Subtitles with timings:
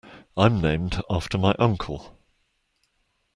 [0.35, 2.17] I'm named after my uncle.